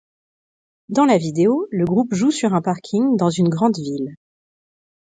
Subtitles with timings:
[0.89, 4.15] Dans la vidéo le groupe joue sur un parking dans une grande ville.